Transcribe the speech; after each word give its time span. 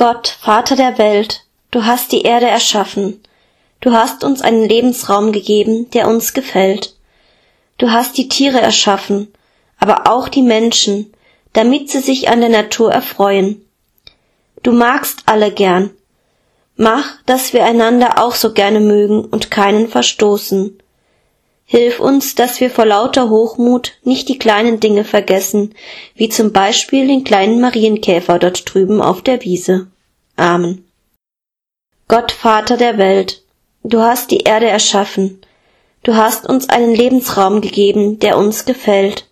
Gott, 0.00 0.34
Vater 0.40 0.76
der 0.76 0.96
Welt, 0.96 1.44
du 1.70 1.84
hast 1.84 2.10
die 2.12 2.22
Erde 2.22 2.46
erschaffen. 2.46 3.22
Du 3.82 3.92
hast 3.92 4.24
uns 4.24 4.40
einen 4.40 4.66
Lebensraum 4.66 5.30
gegeben, 5.30 5.90
der 5.90 6.08
uns 6.08 6.32
gefällt. 6.32 6.96
Du 7.76 7.90
hast 7.90 8.16
die 8.16 8.26
Tiere 8.26 8.62
erschaffen, 8.62 9.30
aber 9.78 10.10
auch 10.10 10.30
die 10.30 10.40
Menschen, 10.40 11.12
damit 11.52 11.90
sie 11.90 12.00
sich 12.00 12.30
an 12.30 12.40
der 12.40 12.48
Natur 12.48 12.90
erfreuen. 12.90 13.62
Du 14.62 14.72
magst 14.72 15.24
alle 15.26 15.52
gern. 15.52 15.90
Mach, 16.76 17.20
dass 17.26 17.52
wir 17.52 17.66
einander 17.66 18.24
auch 18.24 18.36
so 18.36 18.54
gerne 18.54 18.80
mögen 18.80 19.22
und 19.22 19.50
keinen 19.50 19.86
verstoßen. 19.86 20.82
Hilf 21.72 22.00
uns, 22.00 22.34
dass 22.34 22.60
wir 22.60 22.68
vor 22.68 22.84
lauter 22.84 23.30
Hochmut 23.30 23.92
nicht 24.02 24.28
die 24.28 24.38
kleinen 24.38 24.80
Dinge 24.80 25.04
vergessen, 25.04 25.72
wie 26.16 26.28
zum 26.28 26.52
Beispiel 26.52 27.06
den 27.06 27.22
kleinen 27.22 27.60
Marienkäfer 27.60 28.40
dort 28.40 28.74
drüben 28.74 29.00
auf 29.00 29.22
der 29.22 29.44
Wiese. 29.44 29.86
Amen. 30.34 30.84
Gott 32.08 32.32
Vater 32.32 32.76
der 32.76 32.98
Welt, 32.98 33.44
du 33.84 34.00
hast 34.00 34.32
die 34.32 34.40
Erde 34.40 34.66
erschaffen, 34.66 35.42
du 36.02 36.16
hast 36.16 36.44
uns 36.44 36.68
einen 36.68 36.92
Lebensraum 36.92 37.60
gegeben, 37.60 38.18
der 38.18 38.36
uns 38.36 38.64
gefällt. 38.64 39.28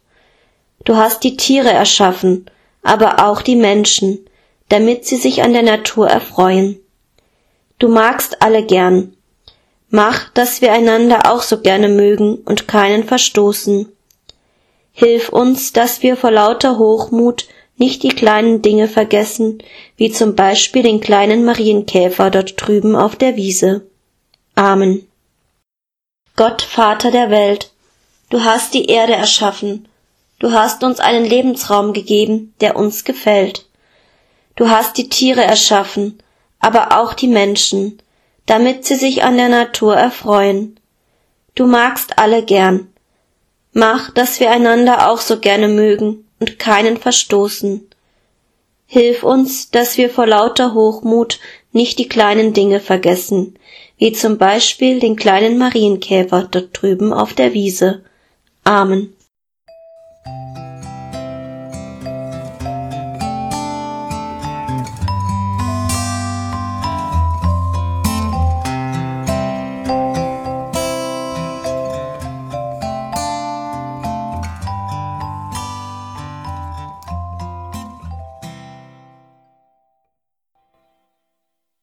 Du 0.84 0.94
hast 0.94 1.24
die 1.24 1.36
Tiere 1.36 1.72
erschaffen, 1.72 2.48
aber 2.84 3.26
auch 3.26 3.42
die 3.42 3.56
Menschen, 3.56 4.30
damit 4.68 5.06
sie 5.06 5.16
sich 5.16 5.42
an 5.42 5.54
der 5.54 5.64
Natur 5.64 6.08
erfreuen. 6.08 6.78
Du 7.80 7.88
magst 7.88 8.42
alle 8.42 8.64
gern, 8.64 9.16
Mach, 9.90 10.28
dass 10.30 10.60
wir 10.60 10.72
einander 10.72 11.32
auch 11.32 11.42
so 11.42 11.60
gerne 11.60 11.88
mögen 11.88 12.36
und 12.44 12.68
keinen 12.68 13.04
verstoßen. 13.04 13.90
Hilf 14.92 15.30
uns, 15.30 15.72
dass 15.72 16.02
wir 16.02 16.16
vor 16.16 16.30
lauter 16.30 16.78
Hochmut 16.78 17.46
nicht 17.78 18.02
die 18.02 18.08
kleinen 18.08 18.60
Dinge 18.60 18.88
vergessen, 18.88 19.62
wie 19.96 20.10
zum 20.10 20.34
Beispiel 20.34 20.82
den 20.82 21.00
kleinen 21.00 21.44
Marienkäfer 21.44 22.30
dort 22.30 22.54
drüben 22.56 22.96
auf 22.96 23.16
der 23.16 23.36
Wiese. 23.36 23.86
Amen. 24.54 25.06
Gott, 26.36 26.62
Vater 26.62 27.10
der 27.10 27.30
Welt, 27.30 27.70
du 28.30 28.44
hast 28.44 28.74
die 28.74 28.86
Erde 28.86 29.14
erschaffen, 29.14 29.88
du 30.38 30.52
hast 30.52 30.84
uns 30.84 31.00
einen 31.00 31.24
Lebensraum 31.24 31.92
gegeben, 31.92 32.54
der 32.60 32.76
uns 32.76 33.04
gefällt. 33.04 33.66
Du 34.56 34.68
hast 34.68 34.98
die 34.98 35.08
Tiere 35.08 35.42
erschaffen, 35.42 36.18
aber 36.58 37.00
auch 37.00 37.14
die 37.14 37.28
Menschen, 37.28 38.02
damit 38.48 38.86
sie 38.86 38.96
sich 38.96 39.22
an 39.22 39.36
der 39.36 39.50
Natur 39.50 39.94
erfreuen. 39.94 40.80
Du 41.54 41.66
magst 41.66 42.18
alle 42.18 42.42
gern. 42.42 42.88
Mach, 43.72 44.10
dass 44.10 44.40
wir 44.40 44.50
einander 44.50 45.10
auch 45.10 45.20
so 45.20 45.38
gerne 45.38 45.68
mögen 45.68 46.24
und 46.40 46.58
keinen 46.58 46.96
verstoßen. 46.96 47.86
Hilf 48.86 49.22
uns, 49.22 49.70
dass 49.70 49.98
wir 49.98 50.08
vor 50.08 50.26
lauter 50.26 50.72
Hochmut 50.72 51.40
nicht 51.72 51.98
die 51.98 52.08
kleinen 52.08 52.54
Dinge 52.54 52.80
vergessen, 52.80 53.58
wie 53.98 54.12
zum 54.12 54.38
Beispiel 54.38 54.98
den 54.98 55.16
kleinen 55.16 55.58
Marienkäfer 55.58 56.48
dort 56.50 56.70
drüben 56.72 57.12
auf 57.12 57.34
der 57.34 57.52
Wiese. 57.52 58.02
Amen. 58.64 59.12